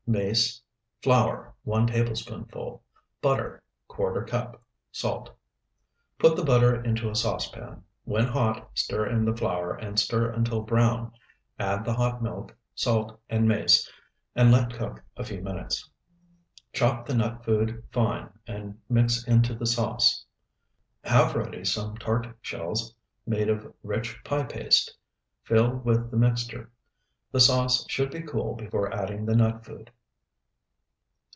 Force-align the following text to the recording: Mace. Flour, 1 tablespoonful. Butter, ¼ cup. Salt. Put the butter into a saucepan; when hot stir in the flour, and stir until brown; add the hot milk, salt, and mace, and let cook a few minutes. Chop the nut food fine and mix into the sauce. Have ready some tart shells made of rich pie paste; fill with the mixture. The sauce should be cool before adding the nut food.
Mace. 0.07 0.61
Flour, 1.01 1.55
1 1.63 1.87
tablespoonful. 1.87 2.83
Butter, 3.21 3.63
¼ 3.89 4.27
cup. 4.27 4.61
Salt. 4.91 5.29
Put 6.19 6.35
the 6.35 6.43
butter 6.43 6.83
into 6.83 7.09
a 7.09 7.15
saucepan; 7.15 7.85
when 8.03 8.25
hot 8.25 8.71
stir 8.73 9.05
in 9.07 9.23
the 9.23 9.33
flour, 9.37 9.73
and 9.73 9.97
stir 9.97 10.29
until 10.31 10.63
brown; 10.63 11.13
add 11.57 11.85
the 11.85 11.93
hot 11.93 12.21
milk, 12.21 12.53
salt, 12.75 13.21
and 13.29 13.47
mace, 13.47 13.89
and 14.35 14.51
let 14.51 14.73
cook 14.73 15.01
a 15.15 15.23
few 15.23 15.39
minutes. 15.41 15.89
Chop 16.73 17.05
the 17.05 17.15
nut 17.15 17.45
food 17.45 17.81
fine 17.93 18.31
and 18.45 18.81
mix 18.89 19.23
into 19.25 19.53
the 19.55 19.67
sauce. 19.67 20.25
Have 21.05 21.35
ready 21.35 21.63
some 21.63 21.95
tart 21.95 22.27
shells 22.41 22.93
made 23.25 23.47
of 23.47 23.73
rich 23.81 24.21
pie 24.25 24.43
paste; 24.43 24.93
fill 25.43 25.71
with 25.73 26.11
the 26.11 26.17
mixture. 26.17 26.69
The 27.31 27.39
sauce 27.39 27.85
should 27.89 28.11
be 28.11 28.19
cool 28.23 28.55
before 28.55 28.93
adding 28.93 29.25
the 29.25 29.37
nut 29.37 29.63
food. 29.63 29.89